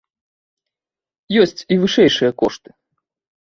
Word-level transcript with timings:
Ёсць 1.41 1.61
і 1.75 1.77
вышэйшыя 1.85 2.31
кошты. 2.41 2.69